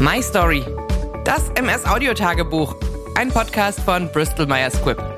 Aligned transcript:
My 0.00 0.22
Story. 0.22 0.64
Das 1.24 1.50
MS 1.56 1.84
Audio 1.84 2.14
Tagebuch. 2.14 2.74
Ein 3.16 3.28
Podcast 3.28 3.80
von 3.80 4.10
Bristol 4.10 4.46
Myers 4.46 4.72
Squibb. 4.72 5.09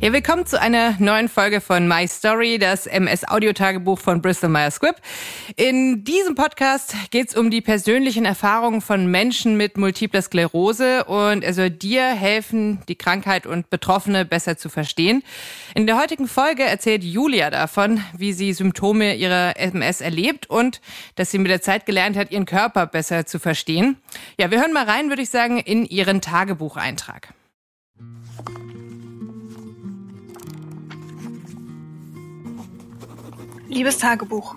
Ja, 0.00 0.12
willkommen 0.12 0.46
zu 0.46 0.60
einer 0.60 0.94
neuen 1.00 1.28
Folge 1.28 1.60
von 1.60 1.88
My 1.88 2.06
Story, 2.06 2.60
das 2.60 2.86
MS-Audio-Tagebuch 2.86 3.98
von 3.98 4.22
Bristol 4.22 4.48
Myers 4.48 4.76
Squibb. 4.76 4.94
In 5.56 6.04
diesem 6.04 6.36
Podcast 6.36 6.94
geht 7.10 7.30
es 7.30 7.36
um 7.36 7.50
die 7.50 7.60
persönlichen 7.60 8.24
Erfahrungen 8.24 8.80
von 8.80 9.10
Menschen 9.10 9.56
mit 9.56 9.76
multipler 9.76 10.22
Sklerose 10.22 11.02
und 11.06 11.42
er 11.42 11.52
soll 11.52 11.70
dir 11.70 12.04
helfen, 12.04 12.78
die 12.86 12.94
Krankheit 12.94 13.44
und 13.44 13.70
Betroffene 13.70 14.24
besser 14.24 14.56
zu 14.56 14.68
verstehen. 14.68 15.24
In 15.74 15.88
der 15.88 16.00
heutigen 16.00 16.28
Folge 16.28 16.62
erzählt 16.62 17.02
Julia 17.02 17.50
davon, 17.50 18.00
wie 18.16 18.32
sie 18.32 18.52
Symptome 18.52 19.16
ihrer 19.16 19.56
MS 19.56 20.00
erlebt 20.00 20.48
und 20.48 20.80
dass 21.16 21.32
sie 21.32 21.38
mit 21.38 21.50
der 21.50 21.60
Zeit 21.60 21.86
gelernt 21.86 22.16
hat, 22.16 22.30
ihren 22.30 22.46
Körper 22.46 22.86
besser 22.86 23.26
zu 23.26 23.40
verstehen. 23.40 23.96
Ja, 24.38 24.52
wir 24.52 24.60
hören 24.60 24.72
mal 24.72 24.84
rein, 24.84 25.08
würde 25.08 25.22
ich 25.22 25.30
sagen, 25.30 25.58
in 25.58 25.84
ihren 25.84 26.20
Tagebucheintrag. 26.20 27.34
Liebes 33.68 33.98
Tagebuch, 33.98 34.56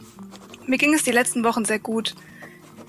mir 0.66 0.78
ging 0.78 0.94
es 0.94 1.04
die 1.04 1.12
letzten 1.12 1.44
Wochen 1.44 1.66
sehr 1.66 1.80
gut. 1.80 2.16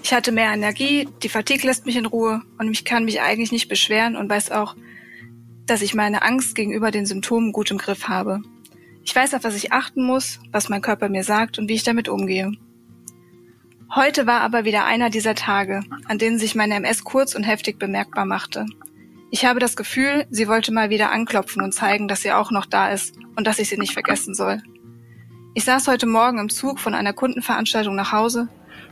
Ich 0.05 0.15
hatte 0.15 0.31
mehr 0.31 0.53
Energie, 0.53 1.09
die 1.23 1.29
Fatigue 1.29 1.67
lässt 1.67 1.85
mich 1.85 1.97
in 1.97 2.07
Ruhe 2.07 2.43
und 2.59 2.71
ich 2.71 2.85
kann 2.85 3.05
mich 3.05 3.21
eigentlich 3.21 3.51
nicht 3.51 3.69
beschweren 3.69 4.15
und 4.15 4.31
weiß 4.31 4.53
auch, 4.53 4.77
dass 5.67 5.83
ich 5.83 5.95
meine 5.95 6.23
Angst 6.23 6.55
gegenüber 6.55 6.93
den 6.93 7.07
Symptomen 7.07 7.51
gut 7.51 7.73
im 7.73 7.79
Griff 7.79 8.09
habe. 8.09 8.41
Ich 9.05 9.15
weiß, 9.17 9.35
auf 9.35 9.43
was 9.43 9.57
ich 9.57 9.73
achten 9.73 10.07
muss, 10.07 10.39
was 10.53 10.69
mein 10.69 10.81
Körper 10.81 11.09
mir 11.09 11.25
sagt 11.25 11.59
und 11.59 11.69
wie 11.69 11.75
ich 11.75 11.83
damit 11.83 12.09
umgehe. 12.09 12.53
Heute 13.93 14.25
war 14.25 14.43
aber 14.43 14.65
wieder 14.65 14.85
einer 14.85 15.11
dieser 15.11 15.35
Tage, 15.35 15.83
an 16.07 16.19
denen 16.19 16.39
sich 16.39 16.55
meine 16.55 16.77
MS 16.77 17.03
kurz 17.03 17.35
und 17.35 17.43
heftig 17.43 17.81
bemerkbar 17.81 18.27
machte. 18.27 18.67
Ich 19.33 19.45
habe 19.45 19.59
das 19.59 19.75
Gefühl, 19.75 20.27
sie 20.31 20.47
wollte 20.47 20.73
mal 20.73 20.89
wieder 20.89 21.11
anklopfen 21.11 21.63
und 21.63 21.73
zeigen, 21.73 22.07
dass 22.07 22.23
sie 22.23 22.33
auch 22.33 22.53
noch 22.53 22.67
da 22.67 22.91
ist 22.91 23.17
und 23.35 23.47
dass 23.47 23.59
ich 23.59 23.69
sie 23.69 23.77
nicht 23.77 23.93
vergessen 23.93 24.35
soll. 24.35 24.63
Ich 25.55 25.65
saß 25.65 25.87
heute 25.87 26.07
Morgen 26.07 26.39
im 26.39 26.49
Zug 26.49 26.81
von 26.81 26.95
einer 26.95 27.13
Kundenveranstaltung 27.13 27.95
nach 27.95 28.11
Hause 28.11 28.49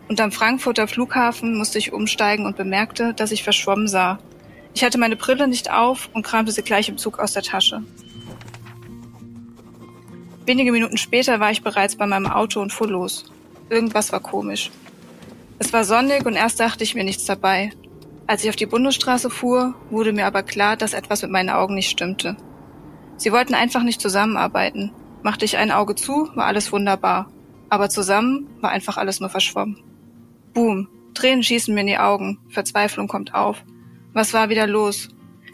und 0.09 0.21
am 0.21 0.31
Frankfurter 0.31 0.87
Flughafen 0.87 1.57
musste 1.57 1.79
ich 1.79 1.95
umsteigen 1.95 2.45
und 2.45 2.59
bemerkte, 2.59 3.15
dass 3.15 3.33
ich 3.33 3.43
verschwommen 3.43 3.89
sah. 3.89 4.19
Ich 4.75 4.85
hatte 4.85 4.99
meine 4.99 5.17
Brille 5.17 5.49
nicht 5.49 5.73
auf 5.73 6.11
und 6.13 6.23
kramte 6.23 6.53
sie 6.53 6.63
gleich 6.63 6.91
im 6.91 6.99
Zug 6.99 7.19
aus 7.19 7.33
der 7.33 7.43
Tasche. 7.43 7.83
Wenige 10.45 10.71
Minuten 10.71 10.99
später 10.99 11.41
war 11.41 11.51
ich 11.51 11.63
bereits 11.63 11.97
bei 11.97 12.07
meinem 12.07 12.27
Auto 12.27 12.61
und 12.61 12.75
fuhr 12.75 12.89
los. 12.89 13.25
Irgendwas 13.71 14.13
war 14.13 14.21
komisch. 14.21 14.71
Es 15.59 15.73
war 15.73 15.85
sonnig 15.85 16.27
und 16.27 16.35
erst 16.35 16.61
dachte 16.61 16.85
ich 16.85 16.95
mir 16.95 17.05
nichts 17.05 17.25
dabei. 17.25 17.71
Als 18.27 18.45
ich 18.45 18.51
auf 18.51 18.57
die 18.57 18.67
Bundesstraße 18.67 19.31
fuhr, 19.31 19.75
wurde 19.89 20.13
mir 20.13 20.27
aber 20.27 20.43
klar, 20.43 20.77
dass 20.77 20.93
etwas 20.93 21.23
mit 21.23 21.31
meinen 21.31 21.49
Augen 21.49 21.75
nicht 21.75 21.89
stimmte. 21.89 22.37
Sie 23.17 23.33
wollten 23.33 23.55
einfach 23.55 23.83
nicht 23.83 24.01
zusammenarbeiten. 24.01 24.93
Machte 25.23 25.45
ich 25.45 25.57
ein 25.57 25.71
Auge 25.71 25.95
zu, 25.95 26.31
war 26.35 26.47
alles 26.47 26.73
wunderbar. 26.73 27.31
Aber 27.69 27.89
zusammen 27.89 28.49
war 28.61 28.71
einfach 28.71 28.97
alles 28.97 29.21
nur 29.21 29.31
verschwommen. 29.31 29.83
Boom. 30.55 30.89
Tränen 31.15 31.43
schießen 31.43 31.75
mir 31.75 31.83
in 31.83 31.87
die 31.87 31.99
Augen. 31.99 32.39
Verzweiflung 32.49 33.09
kommt 33.09 33.35
auf. 33.35 33.63
Was 34.13 34.33
war 34.33 34.49
wieder 34.49 34.67
los? 34.67 35.09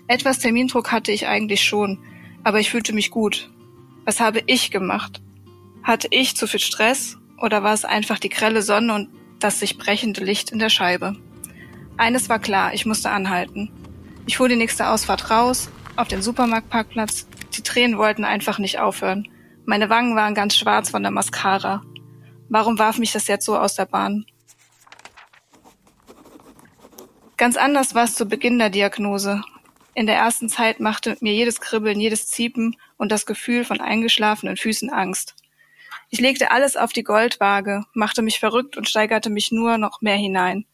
Etwas 0.08 0.38
Termindruck 0.38 0.92
hatte 0.92 1.12
ich 1.12 1.26
eigentlich 1.26 1.62
schon, 1.62 1.98
aber 2.44 2.60
ich 2.60 2.70
fühlte 2.70 2.92
mich 2.92 3.10
gut. 3.10 3.50
Was 4.04 4.20
habe 4.20 4.42
ich 4.46 4.70
gemacht? 4.70 5.20
Hatte 5.82 6.08
ich 6.10 6.36
zu 6.36 6.46
viel 6.46 6.60
Stress 6.60 7.18
oder 7.42 7.62
war 7.62 7.74
es 7.74 7.84
einfach 7.84 8.18
die 8.18 8.28
grelle 8.28 8.62
Sonne 8.62 8.94
und 8.94 9.08
das 9.40 9.60
sich 9.60 9.78
brechende 9.78 10.24
Licht 10.24 10.50
in 10.50 10.58
der 10.58 10.68
Scheibe? 10.68 11.16
Eines 11.96 12.28
war 12.28 12.38
klar, 12.38 12.72
ich 12.72 12.86
musste 12.86 13.10
anhalten. 13.10 13.70
Ich 14.26 14.36
fuhr 14.36 14.48
die 14.48 14.56
nächste 14.56 14.88
Ausfahrt 14.90 15.30
raus, 15.30 15.70
auf 15.96 16.08
den 16.08 16.22
Supermarktparkplatz. 16.22 17.26
Die 17.56 17.62
Tränen 17.62 17.98
wollten 17.98 18.24
einfach 18.24 18.58
nicht 18.58 18.78
aufhören. 18.78 19.28
Meine 19.68 19.90
Wangen 19.90 20.14
waren 20.14 20.36
ganz 20.36 20.54
schwarz 20.54 20.90
von 20.90 21.02
der 21.02 21.10
Mascara. 21.10 21.82
Warum 22.48 22.78
warf 22.78 22.98
mich 22.98 23.10
das 23.10 23.26
jetzt 23.26 23.44
so 23.44 23.58
aus 23.58 23.74
der 23.74 23.86
Bahn? 23.86 24.24
Ganz 27.36 27.56
anders 27.56 27.96
war 27.96 28.04
es 28.04 28.14
zu 28.14 28.26
Beginn 28.26 28.60
der 28.60 28.70
Diagnose. 28.70 29.42
In 29.94 30.06
der 30.06 30.14
ersten 30.14 30.48
Zeit 30.48 30.78
machte 30.78 31.16
mir 31.20 31.34
jedes 31.34 31.60
Kribbeln, 31.60 31.98
jedes 31.98 32.28
Ziepen 32.28 32.76
und 32.96 33.10
das 33.10 33.26
Gefühl 33.26 33.64
von 33.64 33.80
eingeschlafenen 33.80 34.56
Füßen 34.56 34.88
Angst. 34.88 35.34
Ich 36.10 36.20
legte 36.20 36.52
alles 36.52 36.76
auf 36.76 36.92
die 36.92 37.02
Goldwaage, 37.02 37.82
machte 37.92 38.22
mich 38.22 38.38
verrückt 38.38 38.76
und 38.76 38.88
steigerte 38.88 39.30
mich 39.30 39.50
nur 39.50 39.78
noch 39.78 40.00
mehr 40.00 40.16
hinein. 40.16 40.64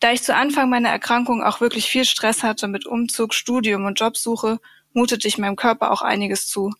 Da 0.00 0.12
ich 0.12 0.22
zu 0.22 0.34
Anfang 0.34 0.68
meiner 0.68 0.90
Erkrankung 0.90 1.42
auch 1.42 1.62
wirklich 1.62 1.86
viel 1.86 2.04
Stress 2.04 2.42
hatte 2.42 2.68
mit 2.68 2.84
Umzug, 2.84 3.32
Studium 3.32 3.86
und 3.86 3.98
Jobsuche, 3.98 4.60
mutete 4.92 5.26
ich 5.26 5.38
meinem 5.38 5.56
Körper 5.56 5.90
auch 5.90 6.02
einiges 6.02 6.46
zu. 6.48 6.70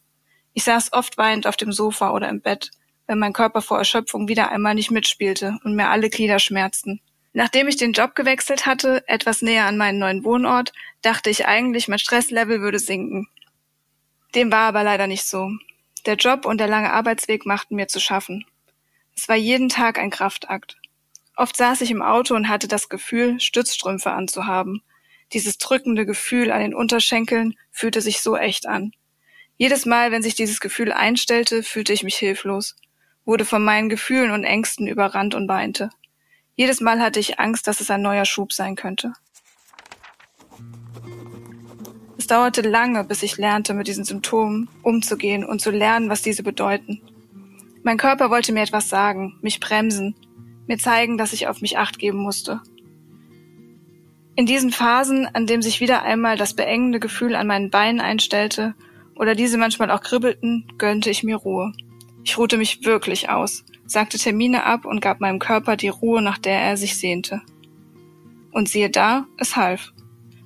Ich 0.55 0.65
saß 0.65 0.93
oft 0.93 1.19
weinend 1.19 1.47
auf 1.47 1.57
dem 1.57 1.73
Sofa 1.73 2.13
oder 2.13 2.29
im 2.29 2.41
Bett, 2.41 2.71
wenn 3.07 3.19
mein 3.19 3.33
Körper 3.33 3.61
vor 3.61 3.79
Erschöpfung 3.79 4.29
wieder 4.29 4.51
einmal 4.51 4.75
nicht 4.75 4.91
mitspielte 4.91 5.59
und 5.65 5.75
mir 5.75 5.89
alle 5.89 6.09
Glieder 6.09 6.39
schmerzten. 6.39 7.01
Nachdem 7.33 7.67
ich 7.67 7.77
den 7.77 7.93
Job 7.93 8.15
gewechselt 8.15 8.65
hatte, 8.65 9.07
etwas 9.09 9.43
näher 9.43 9.67
an 9.67 9.77
meinen 9.77 9.99
neuen 9.99 10.25
Wohnort, 10.25 10.73
dachte 11.03 11.31
ich 11.31 11.47
eigentlich, 11.47 11.89
mein 11.89 11.99
Stresslevel 11.99 12.61
würde 12.61 12.79
sinken. 12.79 13.29
Dem 14.37 14.53
war 14.53 14.69
aber 14.69 14.85
leider 14.85 15.09
nicht 15.09 15.25
so. 15.25 15.51
Der 16.07 16.15
Job 16.15 16.47
und 16.47 16.59
der 16.59 16.69
lange 16.69 16.93
Arbeitsweg 16.93 17.45
machten 17.45 17.75
mir 17.75 17.89
zu 17.89 17.99
schaffen. 17.99 18.45
Es 19.17 19.29
war 19.29 19.37
jeden 19.37 19.69
Tag 19.69 19.99
ein 19.99 20.11
Kraftakt. 20.11 20.77
Oft 21.37 21.57
saß 21.57 21.81
ich 21.81 21.91
im 21.91 22.03
Auto 22.03 22.35
und 22.35 22.49
hatte 22.49 22.69
das 22.69 22.89
Gefühl, 22.89 23.41
Stützstrümpfe 23.41 24.13
anzuhaben. 24.13 24.83
Dieses 25.33 25.59
drückende 25.59 26.07
Gefühl 26.07 26.53
an 26.53 26.61
den 26.61 26.75
Unterschenkeln 26.75 27.57
fühlte 27.73 28.01
sich 28.01 28.23
so 28.23 28.37
echt 28.37 28.67
an. 28.67 28.93
Jedes 29.57 29.87
Mal, 29.87 30.11
wenn 30.11 30.23
sich 30.23 30.35
dieses 30.35 30.59
Gefühl 30.59 30.93
einstellte, 30.93 31.63
fühlte 31.63 31.93
ich 31.93 32.03
mich 32.03 32.17
hilflos, 32.17 32.75
wurde 33.25 33.45
von 33.45 33.65
meinen 33.65 33.89
Gefühlen 33.89 34.33
und 34.33 34.43
Ängsten 34.43 34.89
überrannt 34.89 35.35
und 35.35 35.49
weinte. 35.49 35.91
Jedes 36.57 36.81
Mal 36.81 37.01
hatte 37.01 37.21
ich 37.21 37.39
Angst, 37.39 37.69
dass 37.69 37.81
es 37.81 37.91
ein 37.91 38.03
neuer 38.03 38.25
Schub 38.25 38.53
sein 38.53 38.75
könnte. 38.75 39.13
Es 42.19 42.27
dauerte 42.27 42.63
lange, 42.63 43.05
bis 43.05 43.23
ich 43.23 43.37
lernte, 43.37 43.75
mit 43.75 43.87
diesen 43.87 44.05
Symptomen 44.05 44.69
umzugehen 44.83 45.45
und 45.45 45.61
zu 45.61 45.71
lernen, 45.71 46.09
was 46.09 46.23
diese 46.23 46.43
bedeuten. 46.43 47.01
Mein 47.85 47.99
Körper 47.99 48.31
wollte 48.31 48.53
mir 48.53 48.63
etwas 48.63 48.89
sagen, 48.89 49.39
mich 49.41 49.61
bremsen, 49.61 50.17
mir 50.67 50.79
zeigen, 50.79 51.19
dass 51.19 51.33
ich 51.33 51.47
auf 51.47 51.61
mich 51.61 51.79
acht 51.79 51.99
geben 51.99 52.19
musste. 52.19 52.61
In 54.37 54.47
diesen 54.47 54.73
Phasen, 54.73 55.27
an 55.33 55.47
dem 55.47 55.63
sich 55.63 55.81
wieder 55.81 56.03
einmal 56.03 56.37
das 56.37 56.55
beengende 56.55 56.99
Gefühl 56.99 57.37
an 57.37 57.47
meinen 57.47 57.71
Beinen 57.71 58.01
einstellte 58.01 58.75
oder 59.17 59.35
diese 59.35 59.59
manchmal 59.59 59.91
auch 59.91 60.01
kribbelten, 60.01 60.67
gönnte 60.79 61.11
ich 61.11 61.23
mir 61.23 61.37
Ruhe. 61.37 61.73
Ich 62.25 62.39
ruhte 62.39 62.57
mich 62.57 62.85
wirklich 62.85 63.29
aus, 63.29 63.65
sagte 63.87 64.19
Termine 64.19 64.65
ab 64.65 64.85
und 64.85 65.01
gab 65.01 65.21
meinem 65.21 65.39
Körper 65.39 65.77
die 65.77 65.89
Ruhe, 65.89 66.23
nach 66.23 66.39
der 66.39 66.59
er 66.59 66.77
sich 66.77 66.99
sehnte. 66.99 67.43
Und 68.51 68.69
siehe 68.69 68.91
da, 68.91 69.27
es 69.37 69.57
half. 69.57 69.93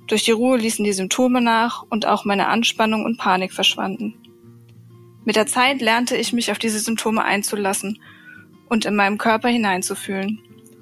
Durch 0.07 0.23
die 0.23 0.31
Ruhe 0.31 0.57
ließen 0.57 0.83
die 0.83 0.93
Symptome 0.93 1.41
nach 1.41 1.83
und 1.89 2.05
auch 2.05 2.25
meine 2.25 2.47
Anspannung 2.47 3.05
und 3.05 3.17
Panik 3.17 3.53
verschwanden. 3.53 4.15
Mit 5.23 5.35
der 5.35 5.45
Zeit 5.45 5.81
lernte 5.81 6.17
ich 6.17 6.33
mich 6.33 6.51
auf 6.51 6.57
diese 6.57 6.79
Symptome 6.79 7.23
einzulassen 7.23 7.99
und 8.67 8.85
in 8.85 8.95
meinem 8.95 9.17
Körper 9.17 9.49
hineinzufühlen. 9.49 10.41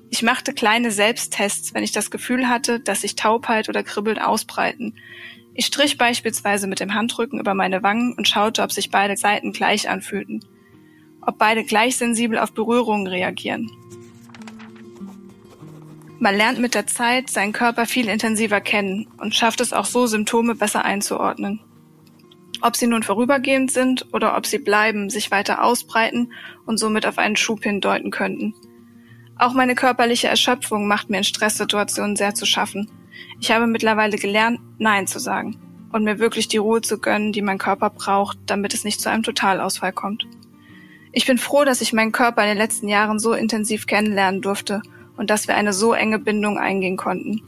Ich 0.09 0.23
machte 0.23 0.53
kleine 0.53 0.91
Selbsttests, 0.91 1.73
wenn 1.73 1.83
ich 1.83 1.91
das 1.91 2.11
Gefühl 2.11 2.47
hatte, 2.47 2.79
dass 2.79 3.01
sich 3.01 3.15
Taubheit 3.15 3.67
oder 3.67 3.83
Kribbeln 3.83 4.19
ausbreiten. 4.19 4.95
Ich 5.57 5.65
strich 5.65 5.97
beispielsweise 5.97 6.67
mit 6.67 6.79
dem 6.79 6.93
Handrücken 6.93 7.39
über 7.39 7.55
meine 7.55 7.81
Wangen 7.81 8.13
und 8.13 8.27
schaute, 8.27 8.61
ob 8.61 8.71
sich 8.71 8.91
beide 8.91 9.17
Seiten 9.17 9.53
gleich 9.53 9.89
anfühlten, 9.89 10.45
ob 11.19 11.39
beide 11.39 11.63
gleich 11.63 11.97
sensibel 11.97 12.37
auf 12.37 12.53
Berührungen 12.53 13.07
reagieren. 13.07 13.71
Man 16.19 16.37
lernt 16.37 16.59
mit 16.59 16.75
der 16.75 16.85
Zeit 16.85 17.31
seinen 17.31 17.53
Körper 17.53 17.87
viel 17.87 18.07
intensiver 18.07 18.61
kennen 18.61 19.07
und 19.17 19.33
schafft 19.33 19.59
es 19.59 19.73
auch 19.73 19.85
so, 19.85 20.05
Symptome 20.05 20.53
besser 20.53 20.85
einzuordnen. 20.85 21.59
Ob 22.61 22.75
sie 22.75 22.85
nun 22.85 23.01
vorübergehend 23.01 23.71
sind 23.71 24.13
oder 24.13 24.37
ob 24.37 24.45
sie 24.45 24.59
bleiben, 24.59 25.09
sich 25.09 25.31
weiter 25.31 25.63
ausbreiten 25.63 26.33
und 26.67 26.77
somit 26.77 27.07
auf 27.07 27.17
einen 27.17 27.35
Schub 27.35 27.63
hindeuten 27.63 28.11
könnten. 28.11 28.53
Auch 29.39 29.53
meine 29.53 29.73
körperliche 29.73 30.27
Erschöpfung 30.27 30.87
macht 30.87 31.09
mir 31.09 31.17
in 31.17 31.23
Stresssituationen 31.23 32.15
sehr 32.15 32.35
zu 32.35 32.45
schaffen. 32.45 32.91
Ich 33.39 33.51
habe 33.51 33.67
mittlerweile 33.67 34.17
gelernt, 34.17 34.59
Nein 34.77 35.07
zu 35.07 35.19
sagen 35.19 35.57
und 35.91 36.03
mir 36.03 36.19
wirklich 36.19 36.47
die 36.47 36.57
Ruhe 36.57 36.81
zu 36.81 36.99
gönnen, 36.99 37.31
die 37.31 37.41
mein 37.41 37.57
Körper 37.57 37.89
braucht, 37.89 38.37
damit 38.45 38.73
es 38.73 38.83
nicht 38.83 39.01
zu 39.01 39.09
einem 39.09 39.23
Totalausfall 39.23 39.93
kommt. 39.93 40.27
Ich 41.11 41.25
bin 41.25 41.37
froh, 41.37 41.63
dass 41.63 41.81
ich 41.81 41.93
meinen 41.93 42.11
Körper 42.11 42.43
in 42.43 42.49
den 42.49 42.57
letzten 42.57 42.87
Jahren 42.87 43.19
so 43.19 43.33
intensiv 43.33 43.87
kennenlernen 43.87 44.41
durfte 44.41 44.81
und 45.15 45.29
dass 45.29 45.47
wir 45.47 45.55
eine 45.55 45.73
so 45.73 45.93
enge 45.93 46.19
Bindung 46.19 46.57
eingehen 46.57 46.97
konnten. 46.97 47.41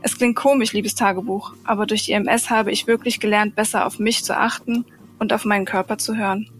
Es 0.00 0.18
klingt 0.18 0.34
komisch, 0.34 0.72
liebes 0.72 0.96
Tagebuch, 0.96 1.54
aber 1.64 1.86
durch 1.86 2.04
die 2.04 2.12
MS 2.12 2.50
habe 2.50 2.72
ich 2.72 2.88
wirklich 2.88 3.20
gelernt, 3.20 3.54
besser 3.54 3.86
auf 3.86 3.98
mich 3.98 4.24
zu 4.24 4.36
achten 4.36 4.84
und 5.20 5.32
auf 5.32 5.44
meinen 5.44 5.64
Körper 5.64 5.98
zu 5.98 6.16
hören. 6.16 6.50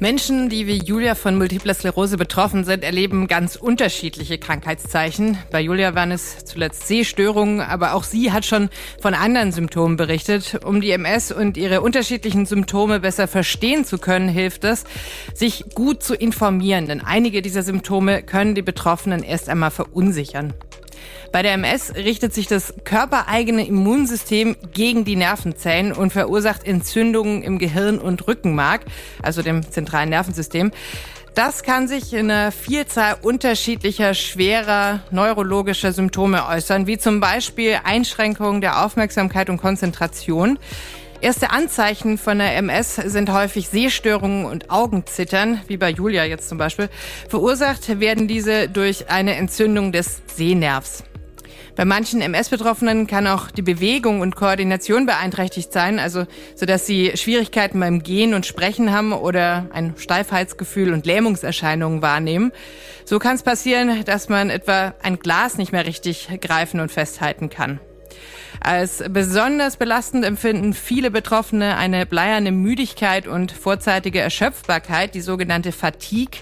Menschen, 0.00 0.48
die 0.48 0.68
wie 0.68 0.78
Julia 0.78 1.16
von 1.16 1.36
Multipler 1.36 1.74
Sklerose 1.74 2.16
betroffen 2.16 2.62
sind, 2.62 2.84
erleben 2.84 3.26
ganz 3.26 3.56
unterschiedliche 3.56 4.38
Krankheitszeichen. 4.38 5.36
Bei 5.50 5.60
Julia 5.60 5.96
waren 5.96 6.12
es 6.12 6.44
zuletzt 6.44 6.86
Sehstörungen, 6.86 7.60
aber 7.60 7.94
auch 7.94 8.04
sie 8.04 8.30
hat 8.30 8.46
schon 8.46 8.68
von 9.00 9.14
anderen 9.14 9.50
Symptomen 9.50 9.96
berichtet. 9.96 10.60
Um 10.64 10.80
die 10.80 10.92
MS 10.92 11.32
und 11.32 11.56
ihre 11.56 11.80
unterschiedlichen 11.80 12.46
Symptome 12.46 13.00
besser 13.00 13.26
verstehen 13.26 13.84
zu 13.84 13.98
können, 13.98 14.28
hilft 14.28 14.62
es, 14.62 14.84
sich 15.34 15.64
gut 15.74 16.04
zu 16.04 16.14
informieren, 16.14 16.86
denn 16.86 17.00
einige 17.04 17.42
dieser 17.42 17.64
Symptome 17.64 18.22
können 18.22 18.54
die 18.54 18.62
Betroffenen 18.62 19.24
erst 19.24 19.48
einmal 19.48 19.72
verunsichern. 19.72 20.54
Bei 21.32 21.42
der 21.42 21.52
MS 21.52 21.94
richtet 21.94 22.34
sich 22.34 22.46
das 22.46 22.74
körpereigene 22.84 23.66
Immunsystem 23.66 24.56
gegen 24.72 25.04
die 25.04 25.16
Nervenzellen 25.16 25.92
und 25.92 26.12
verursacht 26.12 26.64
Entzündungen 26.64 27.42
im 27.42 27.58
Gehirn 27.58 27.98
und 27.98 28.26
Rückenmark, 28.26 28.82
also 29.22 29.42
dem 29.42 29.70
zentralen 29.70 30.10
Nervensystem. 30.10 30.70
Das 31.34 31.62
kann 31.62 31.86
sich 31.86 32.14
in 32.14 32.30
einer 32.30 32.50
Vielzahl 32.50 33.16
unterschiedlicher, 33.22 34.14
schwerer 34.14 35.00
neurologischer 35.12 35.92
Symptome 35.92 36.44
äußern, 36.48 36.88
wie 36.88 36.98
zum 36.98 37.20
Beispiel 37.20 37.78
Einschränkungen 37.84 38.60
der 38.60 38.84
Aufmerksamkeit 38.84 39.48
und 39.48 39.58
Konzentration. 39.58 40.58
Erste 41.20 41.50
Anzeichen 41.50 42.16
von 42.16 42.38
der 42.38 42.56
MS 42.56 42.94
sind 42.94 43.32
häufig 43.32 43.68
Sehstörungen 43.68 44.44
und 44.44 44.70
Augenzittern, 44.70 45.60
wie 45.66 45.76
bei 45.76 45.90
Julia 45.90 46.24
jetzt 46.24 46.48
zum 46.48 46.58
Beispiel. 46.58 46.88
Verursacht 47.28 47.98
werden 47.98 48.28
diese 48.28 48.68
durch 48.68 49.10
eine 49.10 49.34
Entzündung 49.34 49.90
des 49.90 50.22
Sehnervs. 50.32 51.02
Bei 51.74 51.84
manchen 51.84 52.20
MS-Betroffenen 52.20 53.08
kann 53.08 53.26
auch 53.26 53.50
die 53.50 53.62
Bewegung 53.62 54.20
und 54.20 54.36
Koordination 54.36 55.06
beeinträchtigt 55.06 55.72
sein, 55.72 55.98
also 55.98 56.24
so 56.54 56.66
dass 56.66 56.86
sie 56.86 57.16
Schwierigkeiten 57.16 57.80
beim 57.80 58.04
Gehen 58.04 58.32
und 58.32 58.46
Sprechen 58.46 58.92
haben 58.92 59.12
oder 59.12 59.66
ein 59.72 59.94
Steifheitsgefühl 59.96 60.92
und 60.92 61.04
Lähmungserscheinungen 61.04 62.00
wahrnehmen. 62.00 62.52
So 63.04 63.18
kann 63.18 63.34
es 63.34 63.42
passieren, 63.42 64.04
dass 64.04 64.28
man 64.28 64.50
etwa 64.50 64.94
ein 65.02 65.18
Glas 65.18 65.58
nicht 65.58 65.72
mehr 65.72 65.84
richtig 65.84 66.28
greifen 66.40 66.78
und 66.78 66.92
festhalten 66.92 67.50
kann. 67.50 67.80
Als 68.60 69.02
besonders 69.10 69.76
belastend 69.76 70.24
empfinden 70.24 70.74
viele 70.74 71.10
Betroffene 71.10 71.76
eine 71.76 72.06
bleierne 72.06 72.52
Müdigkeit 72.52 73.26
und 73.26 73.52
vorzeitige 73.52 74.20
Erschöpfbarkeit, 74.20 75.14
die 75.14 75.20
sogenannte 75.20 75.72
Fatigue. 75.72 76.40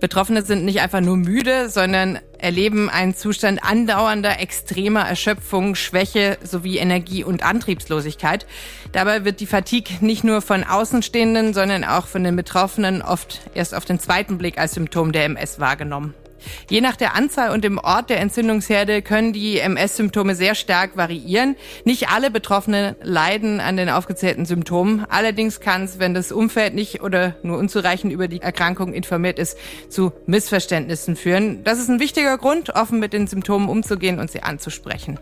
Betroffene 0.00 0.42
sind 0.42 0.64
nicht 0.64 0.80
einfach 0.80 1.00
nur 1.00 1.16
müde, 1.16 1.68
sondern 1.68 2.18
erleben 2.38 2.88
einen 2.88 3.14
Zustand 3.14 3.62
andauernder 3.62 4.40
extremer 4.40 5.02
Erschöpfung, 5.02 5.74
Schwäche 5.74 6.38
sowie 6.42 6.78
Energie- 6.78 7.22
und 7.22 7.44
Antriebslosigkeit. 7.44 8.46
Dabei 8.92 9.26
wird 9.26 9.40
die 9.40 9.46
Fatigue 9.46 9.98
nicht 10.00 10.24
nur 10.24 10.40
von 10.40 10.64
Außenstehenden, 10.64 11.52
sondern 11.52 11.84
auch 11.84 12.06
von 12.06 12.24
den 12.24 12.34
Betroffenen 12.34 13.02
oft 13.02 13.40
erst 13.54 13.74
auf 13.74 13.84
den 13.84 14.00
zweiten 14.00 14.38
Blick 14.38 14.58
als 14.58 14.72
Symptom 14.72 15.12
der 15.12 15.26
MS 15.26 15.60
wahrgenommen. 15.60 16.14
Je 16.68 16.80
nach 16.80 16.96
der 16.96 17.14
Anzahl 17.14 17.50
und 17.50 17.64
dem 17.64 17.78
Ort 17.78 18.10
der 18.10 18.20
Entzündungsherde 18.20 19.02
können 19.02 19.32
die 19.32 19.58
MS-Symptome 19.58 20.34
sehr 20.34 20.54
stark 20.54 20.96
variieren. 20.96 21.56
Nicht 21.84 22.08
alle 22.08 22.30
Betroffenen 22.30 22.96
leiden 23.02 23.60
an 23.60 23.76
den 23.76 23.88
aufgezählten 23.88 24.46
Symptomen. 24.46 25.04
Allerdings 25.08 25.60
kann 25.60 25.84
es, 25.84 25.98
wenn 25.98 26.14
das 26.14 26.32
Umfeld 26.32 26.74
nicht 26.74 27.02
oder 27.02 27.36
nur 27.42 27.58
unzureichend 27.58 28.12
über 28.12 28.28
die 28.28 28.42
Erkrankung 28.42 28.92
informiert 28.92 29.38
ist, 29.38 29.58
zu 29.88 30.12
Missverständnissen 30.26 31.16
führen. 31.16 31.64
Das 31.64 31.78
ist 31.78 31.88
ein 31.88 32.00
wichtiger 32.00 32.36
Grund, 32.38 32.74
offen 32.74 32.98
mit 32.98 33.12
den 33.12 33.26
Symptomen 33.26 33.68
umzugehen 33.68 34.18
und 34.18 34.30
sie 34.30 34.42
anzusprechen. 34.42 35.18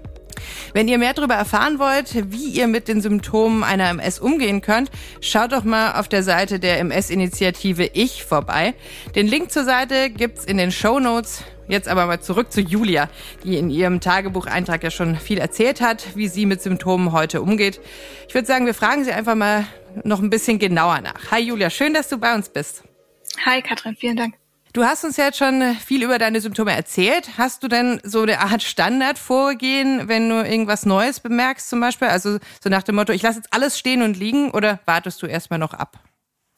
Wenn 0.72 0.88
ihr 0.88 0.98
mehr 0.98 1.14
darüber 1.14 1.34
erfahren 1.34 1.78
wollt, 1.78 2.32
wie 2.32 2.48
ihr 2.50 2.66
mit 2.66 2.88
den 2.88 3.00
Symptomen 3.00 3.64
einer 3.64 3.90
MS 3.90 4.18
umgehen 4.18 4.60
könnt, 4.60 4.90
schaut 5.20 5.52
doch 5.52 5.64
mal 5.64 5.98
auf 5.98 6.08
der 6.08 6.22
Seite 6.22 6.58
der 6.58 6.78
MS-Initiative 6.80 7.90
Ich 7.92 8.24
vorbei. 8.24 8.74
Den 9.14 9.26
Link 9.26 9.50
zur 9.50 9.64
Seite 9.64 10.10
gibt's 10.10 10.44
in 10.44 10.56
den 10.56 10.72
Show 10.72 11.00
Notes. 11.00 11.44
Jetzt 11.68 11.86
aber 11.86 12.06
mal 12.06 12.20
zurück 12.20 12.50
zu 12.50 12.62
Julia, 12.62 13.10
die 13.44 13.58
in 13.58 13.68
ihrem 13.68 14.00
Tagebucheintrag 14.00 14.82
ja 14.82 14.90
schon 14.90 15.16
viel 15.16 15.38
erzählt 15.38 15.82
hat, 15.82 16.16
wie 16.16 16.28
sie 16.28 16.46
mit 16.46 16.62
Symptomen 16.62 17.12
heute 17.12 17.42
umgeht. 17.42 17.78
Ich 18.26 18.34
würde 18.34 18.46
sagen, 18.46 18.64
wir 18.64 18.74
fragen 18.74 19.04
sie 19.04 19.12
einfach 19.12 19.34
mal 19.34 19.66
noch 20.02 20.20
ein 20.20 20.30
bisschen 20.30 20.58
genauer 20.58 21.00
nach. 21.02 21.30
Hi 21.30 21.40
Julia, 21.40 21.68
schön, 21.68 21.92
dass 21.92 22.08
du 22.08 22.18
bei 22.18 22.34
uns 22.34 22.48
bist. 22.48 22.84
Hi 23.44 23.60
Katrin, 23.60 23.96
vielen 23.96 24.16
Dank. 24.16 24.34
Du 24.78 24.84
hast 24.84 25.02
uns 25.02 25.16
jetzt 25.16 25.38
schon 25.38 25.74
viel 25.74 26.04
über 26.04 26.20
deine 26.20 26.40
Symptome 26.40 26.72
erzählt. 26.72 27.36
Hast 27.36 27.64
du 27.64 27.68
denn 27.68 28.00
so 28.04 28.22
eine 28.22 28.38
Art 28.38 28.62
Standardvorgehen, 28.62 30.06
wenn 30.06 30.28
du 30.28 30.36
irgendwas 30.36 30.86
Neues 30.86 31.18
bemerkst 31.18 31.68
zum 31.68 31.80
Beispiel? 31.80 32.06
Also 32.06 32.38
so 32.62 32.70
nach 32.70 32.84
dem 32.84 32.94
Motto, 32.94 33.12
ich 33.12 33.22
lasse 33.22 33.38
jetzt 33.38 33.52
alles 33.52 33.76
stehen 33.76 34.02
und 34.02 34.16
liegen 34.16 34.52
oder 34.52 34.78
wartest 34.84 35.20
du 35.20 35.26
erstmal 35.26 35.58
noch 35.58 35.74
ab? 35.74 35.98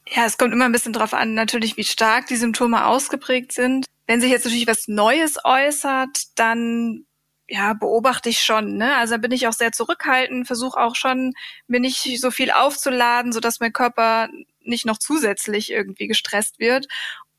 Ja, 0.07 0.27
es 0.27 0.37
kommt 0.37 0.53
immer 0.53 0.67
ein 0.67 0.73
bisschen 0.73 0.93
drauf 0.93 1.15
an, 1.15 1.33
natürlich, 1.33 1.79
wie 1.79 1.85
stark 1.85 2.27
die 2.27 2.37
Symptome 2.37 2.85
ausgeprägt 2.85 3.53
sind. 3.53 3.87
Wenn 4.07 4.21
sich 4.21 4.31
jetzt 4.31 4.45
natürlich 4.45 4.67
was 4.67 4.87
Neues 4.87 5.39
äußert, 5.43 6.39
dann 6.39 7.07
ja, 7.49 7.73
beobachte 7.73 8.29
ich 8.29 8.41
schon. 8.41 8.77
Ne? 8.77 8.97
Also 8.97 9.15
da 9.15 9.19
bin 9.19 9.33
ich 9.33 9.49
auch 9.49 9.55
sehr 9.55 9.73
zurückhaltend, 9.73 10.47
versuche 10.47 10.79
auch 10.79 10.95
schon, 10.95 11.33
mir 11.69 11.81
nicht 11.81 12.21
so 12.21 12.31
viel 12.31 12.51
aufzuladen, 12.51 13.33
sodass 13.33 13.61
mein 13.61 13.73
Körper 13.73 14.29
nicht 14.63 14.85
noch 14.85 14.99
zusätzlich 14.99 15.73
irgendwie 15.73 16.07
gestresst 16.07 16.59
wird 16.59 16.87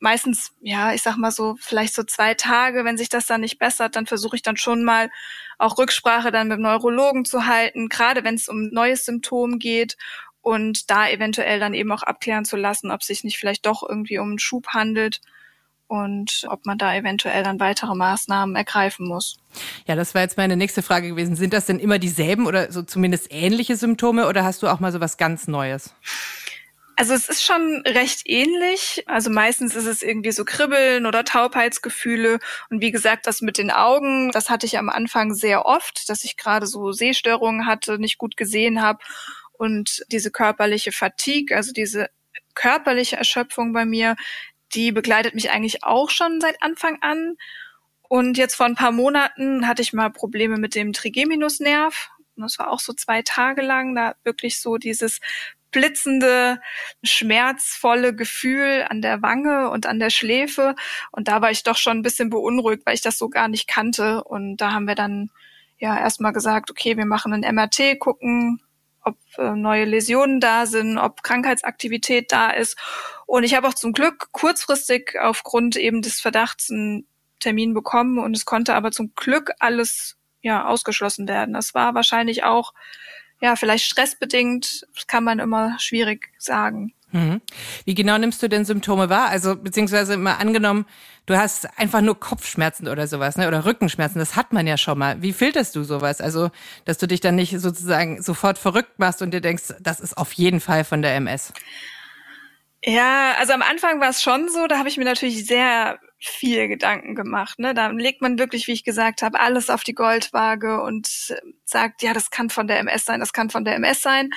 meistens, 0.02 0.52
ja, 0.60 0.92
ich 0.92 1.02
sag 1.02 1.16
mal 1.16 1.30
so, 1.30 1.56
vielleicht 1.60 1.94
so 1.94 2.02
zwei 2.02 2.34
Tage, 2.34 2.84
wenn 2.84 2.98
sich 2.98 3.08
das 3.08 3.26
dann 3.26 3.40
nicht 3.40 3.58
bessert, 3.58 3.94
dann 3.94 4.06
versuche 4.06 4.34
ich 4.34 4.42
dann 4.42 4.56
schon 4.56 4.82
mal 4.82 5.10
auch 5.58 5.78
Rücksprache 5.78 6.32
dann 6.32 6.48
mit 6.48 6.58
dem 6.58 6.62
Neurologen 6.62 7.24
zu 7.24 7.46
halten, 7.46 7.88
gerade 7.88 8.24
wenn 8.24 8.34
es 8.34 8.48
um 8.48 8.68
neues 8.72 9.04
Symptom 9.04 9.60
geht 9.60 9.96
und 10.40 10.90
da 10.90 11.08
eventuell 11.08 11.60
dann 11.60 11.72
eben 11.72 11.92
auch 11.92 12.02
abklären 12.02 12.44
zu 12.44 12.56
lassen, 12.56 12.90
ob 12.90 13.04
sich 13.04 13.22
nicht 13.22 13.38
vielleicht 13.38 13.64
doch 13.64 13.88
irgendwie 13.88 14.18
um 14.18 14.30
einen 14.30 14.38
Schub 14.40 14.66
handelt 14.68 15.20
und 15.86 16.46
ob 16.48 16.66
man 16.66 16.78
da 16.78 16.94
eventuell 16.96 17.44
dann 17.44 17.60
weitere 17.60 17.94
Maßnahmen 17.94 18.56
ergreifen 18.56 19.06
muss. 19.06 19.36
Ja, 19.86 19.94
das 19.94 20.16
war 20.16 20.22
jetzt 20.22 20.36
meine 20.36 20.56
nächste 20.56 20.82
Frage 20.82 21.08
gewesen. 21.08 21.36
Sind 21.36 21.52
das 21.52 21.66
denn 21.66 21.78
immer 21.78 22.00
dieselben 22.00 22.46
oder 22.46 22.72
so 22.72 22.82
zumindest 22.82 23.28
ähnliche 23.30 23.76
Symptome 23.76 24.26
oder 24.26 24.42
hast 24.42 24.64
du 24.64 24.68
auch 24.68 24.80
mal 24.80 24.90
so 24.90 25.00
was 25.00 25.16
ganz 25.16 25.46
Neues? 25.46 25.94
Also 26.96 27.14
es 27.14 27.28
ist 27.28 27.42
schon 27.42 27.82
recht 27.86 28.22
ähnlich. 28.26 29.02
Also 29.06 29.30
meistens 29.30 29.74
ist 29.74 29.86
es 29.86 30.02
irgendwie 30.02 30.32
so 30.32 30.44
Kribbeln 30.44 31.06
oder 31.06 31.24
Taubheitsgefühle. 31.24 32.38
Und 32.70 32.80
wie 32.80 32.90
gesagt, 32.90 33.26
das 33.26 33.40
mit 33.40 33.58
den 33.58 33.70
Augen, 33.70 34.30
das 34.30 34.50
hatte 34.50 34.66
ich 34.66 34.78
am 34.78 34.88
Anfang 34.88 35.34
sehr 35.34 35.64
oft, 35.66 36.08
dass 36.08 36.24
ich 36.24 36.36
gerade 36.36 36.66
so 36.66 36.92
Sehstörungen 36.92 37.66
hatte, 37.66 37.98
nicht 37.98 38.18
gut 38.18 38.36
gesehen 38.36 38.82
habe. 38.82 38.98
Und 39.52 40.04
diese 40.08 40.30
körperliche 40.30 40.92
Fatigue, 40.92 41.56
also 41.56 41.72
diese 41.72 42.10
körperliche 42.54 43.16
Erschöpfung 43.16 43.72
bei 43.72 43.84
mir, 43.84 44.16
die 44.74 44.92
begleitet 44.92 45.34
mich 45.34 45.50
eigentlich 45.50 45.84
auch 45.84 46.10
schon 46.10 46.40
seit 46.40 46.62
Anfang 46.62 46.98
an. 47.00 47.36
Und 48.08 48.36
jetzt 48.36 48.54
vor 48.54 48.66
ein 48.66 48.74
paar 48.74 48.92
Monaten 48.92 49.66
hatte 49.66 49.82
ich 49.82 49.92
mal 49.92 50.10
Probleme 50.10 50.58
mit 50.58 50.74
dem 50.74 50.92
Trigeminusnerv. 50.92 52.10
Das 52.36 52.58
war 52.58 52.70
auch 52.70 52.80
so 52.80 52.92
zwei 52.92 53.22
Tage 53.22 53.62
lang, 53.62 53.94
da 53.94 54.16
wirklich 54.24 54.60
so 54.60 54.76
dieses 54.76 55.20
blitzende, 55.72 56.60
schmerzvolle 57.02 58.14
Gefühl 58.14 58.86
an 58.88 59.02
der 59.02 59.22
Wange 59.22 59.70
und 59.70 59.86
an 59.86 59.98
der 59.98 60.10
Schläfe. 60.10 60.76
Und 61.10 61.28
da 61.28 61.42
war 61.42 61.50
ich 61.50 61.62
doch 61.64 61.76
schon 61.76 61.98
ein 61.98 62.02
bisschen 62.02 62.30
beunruhigt, 62.30 62.86
weil 62.86 62.94
ich 62.94 63.00
das 63.00 63.18
so 63.18 63.28
gar 63.28 63.48
nicht 63.48 63.66
kannte. 63.66 64.22
Und 64.22 64.58
da 64.58 64.72
haben 64.72 64.86
wir 64.86 64.94
dann 64.94 65.30
ja 65.78 65.98
erstmal 65.98 66.32
gesagt, 66.32 66.70
okay, 66.70 66.96
wir 66.96 67.06
machen 67.06 67.32
ein 67.32 67.54
MRT, 67.54 67.98
gucken, 67.98 68.60
ob 69.02 69.16
äh, 69.36 69.50
neue 69.56 69.84
Läsionen 69.84 70.40
da 70.40 70.66
sind, 70.66 70.98
ob 70.98 71.22
Krankheitsaktivität 71.22 72.30
da 72.30 72.50
ist. 72.50 72.78
Und 73.26 73.44
ich 73.44 73.54
habe 73.54 73.66
auch 73.66 73.74
zum 73.74 73.92
Glück 73.92 74.28
kurzfristig 74.32 75.18
aufgrund 75.20 75.76
eben 75.76 76.02
des 76.02 76.20
Verdachts 76.20 76.70
einen 76.70 77.06
Termin 77.40 77.74
bekommen 77.74 78.18
und 78.18 78.36
es 78.36 78.44
konnte 78.44 78.74
aber 78.74 78.92
zum 78.92 79.14
Glück 79.16 79.50
alles 79.58 80.16
ja 80.40 80.66
ausgeschlossen 80.66 81.28
werden. 81.28 81.54
Das 81.54 81.74
war 81.74 81.94
wahrscheinlich 81.94 82.44
auch 82.44 82.72
ja, 83.42 83.56
vielleicht 83.56 83.84
stressbedingt, 83.84 84.86
das 84.94 85.08
kann 85.08 85.24
man 85.24 85.40
immer 85.40 85.76
schwierig 85.80 86.30
sagen. 86.38 86.94
Mhm. 87.10 87.42
Wie 87.84 87.94
genau 87.94 88.16
nimmst 88.16 88.40
du 88.42 88.48
denn 88.48 88.64
Symptome 88.64 89.10
wahr? 89.10 89.28
Also 89.28 89.56
beziehungsweise 89.56 90.16
mal 90.16 90.36
angenommen, 90.36 90.86
du 91.26 91.36
hast 91.36 91.68
einfach 91.78 92.00
nur 92.00 92.18
Kopfschmerzen 92.18 92.86
oder 92.86 93.06
sowas, 93.08 93.36
ne? 93.36 93.48
Oder 93.48 93.66
Rückenschmerzen, 93.66 94.20
das 94.20 94.36
hat 94.36 94.52
man 94.52 94.66
ja 94.66 94.78
schon 94.78 94.96
mal. 94.96 95.20
Wie 95.20 95.32
filterst 95.32 95.74
du 95.74 95.82
sowas? 95.82 96.20
Also, 96.20 96.50
dass 96.84 96.98
du 96.98 97.06
dich 97.06 97.20
dann 97.20 97.34
nicht 97.34 97.58
sozusagen 97.58 98.22
sofort 98.22 98.58
verrückt 98.58 98.98
machst 98.98 99.20
und 99.22 99.32
dir 99.32 99.40
denkst, 99.40 99.74
das 99.80 99.98
ist 100.00 100.16
auf 100.16 100.32
jeden 100.32 100.60
Fall 100.60 100.84
von 100.84 101.02
der 101.02 101.16
MS. 101.16 101.52
Ja, 102.84 103.34
also 103.38 103.52
am 103.52 103.62
Anfang 103.62 104.00
war 104.00 104.10
es 104.10 104.22
schon 104.22 104.48
so, 104.48 104.68
da 104.68 104.78
habe 104.78 104.88
ich 104.88 104.96
mir 104.96 105.04
natürlich 105.04 105.46
sehr 105.46 105.98
viel 106.28 106.68
Gedanken 106.68 107.14
gemacht. 107.14 107.58
Ne? 107.58 107.74
Da 107.74 107.88
legt 107.88 108.22
man 108.22 108.38
wirklich, 108.38 108.66
wie 108.66 108.72
ich 108.72 108.84
gesagt 108.84 109.22
habe, 109.22 109.40
alles 109.40 109.70
auf 109.70 109.82
die 109.82 109.94
Goldwaage 109.94 110.82
und 110.82 111.34
sagt, 111.64 112.02
ja, 112.02 112.12
das 112.12 112.30
kann 112.30 112.50
von 112.50 112.66
der 112.66 112.78
MS 112.78 113.04
sein, 113.04 113.20
das 113.20 113.32
kann 113.32 113.50
von 113.50 113.64
der 113.64 113.74
MS 113.76 114.02
sein. 114.02 114.30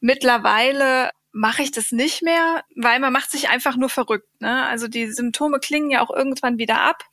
Mittlerweile 0.00 1.10
mache 1.32 1.62
ich 1.62 1.70
das 1.70 1.92
nicht 1.92 2.22
mehr, 2.22 2.64
weil 2.74 2.98
man 3.00 3.12
macht 3.12 3.30
sich 3.30 3.48
einfach 3.48 3.76
nur 3.76 3.88
verrückt. 3.88 4.28
Ne? 4.40 4.66
Also 4.66 4.88
die 4.88 5.10
Symptome 5.10 5.60
klingen 5.60 5.90
ja 5.90 6.02
auch 6.02 6.10
irgendwann 6.10 6.58
wieder 6.58 6.80
ab 6.80 7.04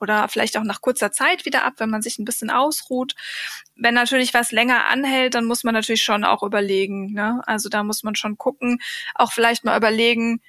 oder 0.00 0.28
vielleicht 0.28 0.56
auch 0.56 0.64
nach 0.64 0.80
kurzer 0.80 1.12
Zeit 1.12 1.44
wieder 1.44 1.64
ab, 1.64 1.74
wenn 1.78 1.90
man 1.90 2.02
sich 2.02 2.18
ein 2.18 2.24
bisschen 2.24 2.50
ausruht. 2.50 3.14
Wenn 3.76 3.94
natürlich 3.94 4.34
was 4.34 4.52
länger 4.52 4.86
anhält, 4.86 5.34
dann 5.34 5.44
muss 5.44 5.64
man 5.64 5.74
natürlich 5.74 6.02
schon 6.02 6.24
auch 6.24 6.42
überlegen. 6.42 7.12
Ne? 7.12 7.42
Also 7.46 7.68
da 7.68 7.82
muss 7.82 8.02
man 8.02 8.14
schon 8.14 8.38
gucken, 8.38 8.80
auch 9.14 9.32
vielleicht 9.32 9.64
mal 9.64 9.76
überlegen, 9.76 10.40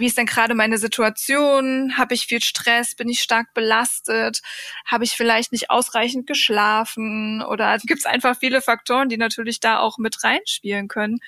wie 0.00 0.06
ist 0.06 0.18
denn 0.18 0.26
gerade 0.26 0.54
meine 0.54 0.78
Situation? 0.78 1.96
Habe 1.96 2.14
ich 2.14 2.26
viel 2.26 2.42
Stress? 2.42 2.94
Bin 2.94 3.08
ich 3.08 3.20
stark 3.20 3.54
belastet? 3.54 4.40
Habe 4.86 5.04
ich 5.04 5.12
vielleicht 5.12 5.52
nicht 5.52 5.70
ausreichend 5.70 6.26
geschlafen? 6.26 7.42
Oder 7.42 7.78
gibt 7.84 8.00
es 8.00 8.06
einfach 8.06 8.36
viele 8.38 8.62
Faktoren, 8.62 9.08
die 9.08 9.18
natürlich 9.18 9.60
da 9.60 9.78
auch 9.78 9.98
mit 9.98 10.24
reinspielen 10.24 10.88
können. 10.88 11.20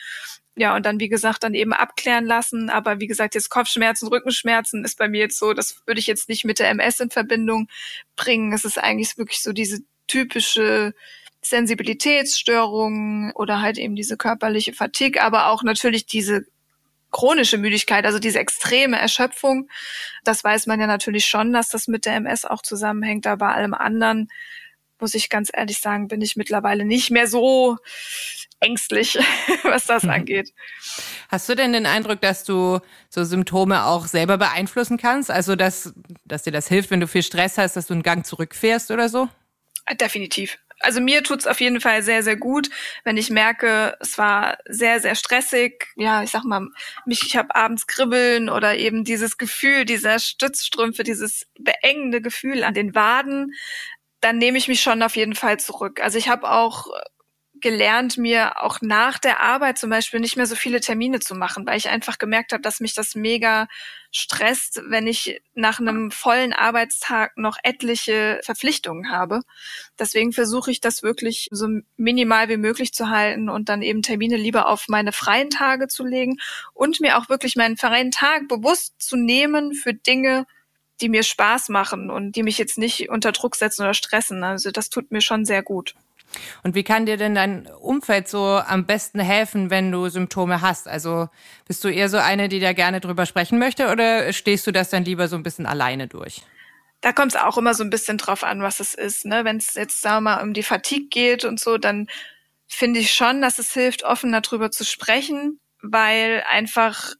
Ja, 0.56 0.74
und 0.76 0.84
dann, 0.84 1.00
wie 1.00 1.08
gesagt, 1.08 1.44
dann 1.44 1.54
eben 1.54 1.72
abklären 1.72 2.26
lassen. 2.26 2.70
Aber 2.70 3.00
wie 3.00 3.06
gesagt, 3.06 3.34
jetzt 3.34 3.50
Kopfschmerzen, 3.50 4.08
Rückenschmerzen 4.08 4.84
ist 4.84 4.98
bei 4.98 5.08
mir 5.08 5.20
jetzt 5.20 5.38
so, 5.38 5.52
das 5.54 5.82
würde 5.86 6.00
ich 6.00 6.06
jetzt 6.06 6.28
nicht 6.28 6.44
mit 6.44 6.58
der 6.58 6.70
MS 6.70 7.00
in 7.00 7.10
Verbindung 7.10 7.68
bringen. 8.16 8.52
Es 8.52 8.64
ist 8.64 8.78
eigentlich 8.78 9.16
wirklich 9.16 9.42
so 9.42 9.52
diese 9.52 9.80
typische 10.08 10.94
Sensibilitätsstörung 11.42 13.32
oder 13.34 13.60
halt 13.60 13.78
eben 13.78 13.96
diese 13.96 14.16
körperliche 14.16 14.72
Fatigue, 14.72 15.22
aber 15.22 15.48
auch 15.48 15.62
natürlich 15.62 16.06
diese 16.06 16.46
chronische 17.12 17.58
Müdigkeit, 17.58 18.04
also 18.06 18.18
diese 18.18 18.40
extreme 18.40 18.98
Erschöpfung. 18.98 19.68
Das 20.24 20.42
weiß 20.42 20.66
man 20.66 20.80
ja 20.80 20.86
natürlich 20.86 21.26
schon, 21.26 21.52
dass 21.52 21.68
das 21.68 21.86
mit 21.86 22.06
der 22.06 22.16
MS 22.16 22.44
auch 22.44 22.62
zusammenhängt, 22.62 23.26
aber 23.26 23.46
bei 23.46 23.54
allem 23.54 23.74
anderen 23.74 24.28
muss 24.98 25.14
ich 25.14 25.28
ganz 25.28 25.50
ehrlich 25.52 25.78
sagen, 25.80 26.08
bin 26.08 26.20
ich 26.20 26.36
mittlerweile 26.36 26.84
nicht 26.84 27.10
mehr 27.10 27.26
so 27.26 27.76
ängstlich, 28.60 29.18
was 29.64 29.86
das 29.86 30.04
mhm. 30.04 30.10
angeht. 30.10 30.52
Hast 31.28 31.48
du 31.48 31.54
denn 31.54 31.72
den 31.72 31.86
Eindruck, 31.86 32.20
dass 32.20 32.44
du 32.44 32.78
so 33.10 33.24
Symptome 33.24 33.84
auch 33.84 34.06
selber 34.06 34.38
beeinflussen 34.38 34.98
kannst? 34.98 35.30
Also, 35.30 35.56
dass, 35.56 35.92
dass 36.24 36.44
dir 36.44 36.52
das 36.52 36.68
hilft, 36.68 36.90
wenn 36.90 37.00
du 37.00 37.08
viel 37.08 37.24
Stress 37.24 37.58
hast, 37.58 37.76
dass 37.76 37.88
du 37.88 37.94
einen 37.94 38.04
Gang 38.04 38.24
zurückfährst 38.24 38.90
oder 38.90 39.08
so? 39.08 39.28
Definitiv 40.00 40.58
also 40.82 41.00
mir 41.00 41.22
tut's 41.22 41.46
auf 41.46 41.60
jeden 41.60 41.80
Fall 41.80 42.02
sehr, 42.02 42.22
sehr 42.22 42.36
gut, 42.36 42.68
wenn 43.04 43.16
ich 43.16 43.30
merke, 43.30 43.96
es 44.00 44.18
war 44.18 44.58
sehr, 44.68 45.00
sehr 45.00 45.14
stressig. 45.14 45.86
Ja, 45.96 46.22
ich 46.22 46.30
sag 46.30 46.44
mal, 46.44 46.68
mich, 47.06 47.22
ich 47.26 47.36
habe 47.36 47.54
abends 47.54 47.86
Kribbeln 47.86 48.48
oder 48.48 48.76
eben 48.76 49.04
dieses 49.04 49.38
Gefühl 49.38 49.84
dieser 49.84 50.18
Stützstrümpfe, 50.18 51.02
dieses 51.02 51.46
beengende 51.58 52.20
Gefühl 52.20 52.64
an 52.64 52.74
den 52.74 52.94
Waden, 52.94 53.52
dann 54.20 54.38
nehme 54.38 54.58
ich 54.58 54.68
mich 54.68 54.80
schon 54.80 55.02
auf 55.02 55.16
jeden 55.16 55.34
Fall 55.34 55.58
zurück. 55.58 56.00
Also 56.00 56.18
ich 56.18 56.28
habe 56.28 56.50
auch 56.50 56.86
gelernt, 57.62 58.18
mir 58.18 58.62
auch 58.62 58.80
nach 58.82 59.18
der 59.18 59.40
Arbeit 59.40 59.78
zum 59.78 59.90
Beispiel 59.90 60.20
nicht 60.20 60.36
mehr 60.36 60.46
so 60.46 60.56
viele 60.56 60.80
Termine 60.80 61.20
zu 61.20 61.34
machen, 61.34 61.66
weil 61.66 61.78
ich 61.78 61.88
einfach 61.88 62.18
gemerkt 62.18 62.52
habe, 62.52 62.62
dass 62.62 62.80
mich 62.80 62.94
das 62.94 63.14
mega 63.14 63.68
stresst, 64.10 64.82
wenn 64.88 65.06
ich 65.06 65.40
nach 65.54 65.80
einem 65.80 66.10
vollen 66.10 66.52
Arbeitstag 66.52 67.36
noch 67.38 67.56
etliche 67.62 68.40
Verpflichtungen 68.42 69.10
habe. 69.10 69.40
Deswegen 69.98 70.32
versuche 70.32 70.70
ich 70.70 70.80
das 70.80 71.02
wirklich 71.02 71.48
so 71.50 71.68
minimal 71.96 72.48
wie 72.50 72.58
möglich 72.58 72.92
zu 72.92 73.08
halten 73.08 73.48
und 73.48 73.70
dann 73.70 73.80
eben 73.80 74.02
Termine 74.02 74.36
lieber 74.36 74.68
auf 74.68 74.88
meine 74.88 75.12
freien 75.12 75.48
Tage 75.48 75.88
zu 75.88 76.04
legen 76.04 76.38
und 76.74 77.00
mir 77.00 77.16
auch 77.16 77.30
wirklich 77.30 77.56
meinen 77.56 77.78
freien 77.78 78.10
Tag 78.10 78.48
bewusst 78.48 78.94
zu 78.98 79.16
nehmen 79.16 79.72
für 79.72 79.94
Dinge, 79.94 80.46
die 81.00 81.08
mir 81.08 81.22
Spaß 81.22 81.68
machen 81.70 82.10
und 82.10 82.36
die 82.36 82.42
mich 82.42 82.58
jetzt 82.58 82.78
nicht 82.78 83.08
unter 83.08 83.32
Druck 83.32 83.56
setzen 83.56 83.82
oder 83.82 83.94
stressen. 83.94 84.44
Also 84.44 84.70
das 84.70 84.90
tut 84.90 85.10
mir 85.10 85.20
schon 85.20 85.44
sehr 85.44 85.62
gut. 85.62 85.94
Und 86.62 86.74
wie 86.74 86.84
kann 86.84 87.06
dir 87.06 87.16
denn 87.16 87.34
dein 87.34 87.66
Umfeld 87.66 88.28
so 88.28 88.44
am 88.44 88.86
besten 88.86 89.20
helfen, 89.20 89.70
wenn 89.70 89.90
du 89.90 90.08
Symptome 90.08 90.60
hast? 90.60 90.88
Also 90.88 91.28
bist 91.66 91.84
du 91.84 91.88
eher 91.88 92.08
so 92.08 92.18
eine, 92.18 92.48
die 92.48 92.60
da 92.60 92.72
gerne 92.72 93.00
drüber 93.00 93.26
sprechen 93.26 93.58
möchte 93.58 93.90
oder 93.90 94.32
stehst 94.32 94.66
du 94.66 94.72
das 94.72 94.90
dann 94.90 95.04
lieber 95.04 95.28
so 95.28 95.36
ein 95.36 95.42
bisschen 95.42 95.66
alleine 95.66 96.08
durch? 96.08 96.42
Da 97.00 97.12
kommt 97.12 97.34
es 97.34 97.40
auch 97.40 97.58
immer 97.58 97.74
so 97.74 97.82
ein 97.82 97.90
bisschen 97.90 98.18
drauf 98.18 98.44
an, 98.44 98.62
was 98.62 98.78
es 98.78 98.94
ist. 98.94 99.24
Ne? 99.24 99.44
Wenn 99.44 99.56
es 99.56 99.74
jetzt, 99.74 100.02
sagen 100.02 100.24
wir 100.24 100.36
mal, 100.36 100.42
um 100.42 100.52
die 100.52 100.62
Fatigue 100.62 101.08
geht 101.08 101.44
und 101.44 101.58
so, 101.58 101.78
dann 101.78 102.06
finde 102.68 103.00
ich 103.00 103.12
schon, 103.12 103.42
dass 103.42 103.58
es 103.58 103.72
hilft, 103.72 104.04
offen 104.04 104.32
darüber 104.32 104.70
zu 104.70 104.84
sprechen, 104.84 105.60
weil 105.82 106.44
einfach 106.48 107.14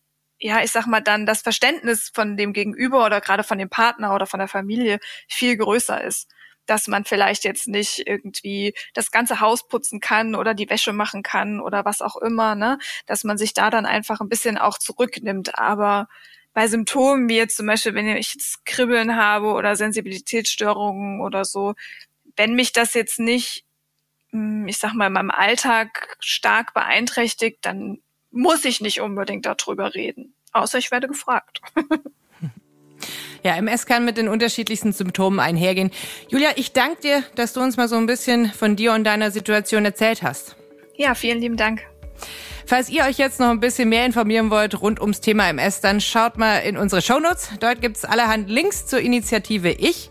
ja, 0.45 0.61
ich 0.61 0.73
sag 0.73 0.87
mal 0.87 1.01
dann 1.01 1.25
das 1.25 1.43
Verständnis 1.43 2.11
von 2.13 2.37
dem 2.37 2.53
Gegenüber 2.53 3.07
oder 3.07 3.21
gerade 3.21 3.45
von 3.45 3.59
dem 3.59 3.71
Partner 3.71 4.13
oder 4.13 4.27
von 4.27 4.41
der 4.41 4.49
Familie 4.49 4.99
viel 5.29 5.57
größer 5.57 6.03
ist 6.03 6.29
dass 6.67 6.89
man 6.89 7.05
vielleicht 7.05 7.45
jetzt 7.45 7.69
nicht 7.69 8.07
irgendwie 8.07 8.75
das 8.95 9.11
ganze 9.11 9.41
Haus 9.41 9.67
putzen 9.69 10.01
kann 10.01 10.35
oder 10.35 10.55
die 10.55 10.71
Wäsche 10.71 10.93
machen 10.93 11.23
kann 11.23 11.61
oder 11.61 11.85
was 11.85 12.03
auch 12.03 12.17
immer, 12.17 12.55
ne? 12.55 12.79
Dass 13.07 13.25
man 13.25 13.39
sich 13.39 13.55
da 13.55 13.71
dann 13.71 13.87
einfach 13.87 14.21
ein 14.21 14.29
bisschen 14.29 14.59
auch 14.59 14.79
zurücknimmt. 14.79 15.59
Aber 15.59 16.09
bei 16.55 16.69
Symptomen, 16.69 17.29
wie 17.29 17.37
jetzt 17.37 17.57
zum 17.57 17.67
Beispiel, 17.67 17.95
wenn 17.95 18.09
ich 18.09 18.35
jetzt 18.35 18.65
Kribbeln 18.67 19.17
habe 19.17 19.53
oder 19.53 19.77
Sensibilitätsstörungen 19.77 21.21
oder 21.21 21.45
so, 21.45 21.75
wenn 22.37 22.55
mich 22.55 22.73
das 22.73 22.95
jetzt 22.95 23.19
nicht, 23.19 23.65
hm, 24.31 24.69
ich 24.69 24.79
sag 24.79 24.95
mal, 24.95 25.09
in 25.09 25.13
meinem 25.15 25.31
Alltag 25.31 26.17
stark 26.21 26.75
beeinträchtigt, 26.75 27.59
dann 27.63 28.01
muss 28.31 28.65
ich 28.65 28.81
nicht 28.81 29.01
unbedingt 29.01 29.47
darüber 29.47 29.95
reden. 29.95 30.35
Außer 30.53 30.79
ich 30.79 30.91
werde 30.91 31.09
gefragt. 31.09 31.61
Ja, 33.43 33.57
MS 33.57 33.87
kann 33.87 34.05
mit 34.05 34.17
den 34.17 34.29
unterschiedlichsten 34.29 34.93
Symptomen 34.93 35.41
einhergehen. 35.41 35.91
Julia, 36.29 36.51
ich 36.57 36.73
danke 36.73 37.01
dir, 37.01 37.25
dass 37.35 37.53
du 37.53 37.61
uns 37.61 37.77
mal 37.77 37.89
so 37.89 37.97
ein 37.97 38.07
bisschen 38.07 38.53
von 38.53 38.77
dir 38.77 38.93
und 38.93 39.05
deiner 39.05 39.31
Situation 39.31 39.85
erzählt 39.85 40.23
hast. 40.23 40.57
Ja, 40.97 41.15
vielen 41.15 41.41
lieben 41.41 41.57
Dank. 41.57 41.83
Falls 42.67 42.89
ihr 42.89 43.05
euch 43.05 43.19
jetzt 43.19 43.41
noch 43.41 43.51
ein 43.51 43.61
bisschen 43.61 43.89
mehr 43.89 44.07
informieren 44.07 44.51
wollt 44.51 44.81
rund 44.81 45.01
ums 45.01 45.21
Thema 45.21 45.49
MS, 45.49 45.81
dann 45.81 46.01
schaut 46.01 46.39
mal 46.39 46.59
in 46.59 46.77
unsere 46.77 47.03
Shownotes. 47.03 47.51
Dort 47.59 47.81
gibt's 47.81 48.05
allerhand 48.05 48.49
Links 48.49 48.87
zur 48.87 49.01
Initiative 49.01 49.71
Ich. 49.71 50.11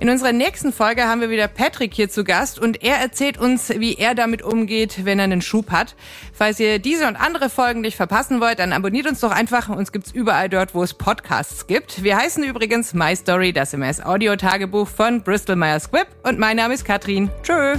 In 0.00 0.10
unserer 0.10 0.32
nächsten 0.32 0.72
Folge 0.72 1.04
haben 1.04 1.20
wir 1.20 1.30
wieder 1.30 1.48
Patrick 1.48 1.94
hier 1.94 2.08
zu 2.08 2.24
Gast 2.24 2.58
und 2.58 2.82
er 2.82 2.96
erzählt 2.96 3.38
uns, 3.38 3.70
wie 3.70 3.94
er 3.94 4.14
damit 4.14 4.42
umgeht, 4.42 5.04
wenn 5.04 5.18
er 5.18 5.24
einen 5.24 5.42
Schub 5.42 5.70
hat. 5.70 5.94
Falls 6.32 6.58
ihr 6.58 6.78
diese 6.78 7.06
und 7.06 7.16
andere 7.16 7.48
Folgen 7.48 7.80
nicht 7.80 7.96
verpassen 7.96 8.40
wollt, 8.40 8.58
dann 8.58 8.72
abonniert 8.72 9.06
uns 9.06 9.20
doch 9.20 9.30
einfach. 9.30 9.68
Uns 9.68 9.92
gibt's 9.92 10.10
überall 10.10 10.48
dort, 10.48 10.74
wo 10.74 10.82
es 10.82 10.94
Podcasts 10.94 11.66
gibt. 11.66 12.02
Wir 12.02 12.16
heißen 12.16 12.42
übrigens 12.42 12.94
My 12.94 13.14
Story, 13.14 13.52
das 13.52 13.72
MS 13.72 14.00
Audio 14.00 14.36
Tagebuch 14.36 14.88
von 14.88 15.22
Bristol 15.22 15.56
Myers 15.56 15.84
Squibb 15.84 16.08
und 16.22 16.38
mein 16.38 16.56
Name 16.56 16.74
ist 16.74 16.84
Katrin. 16.84 17.30
Tschö. 17.42 17.76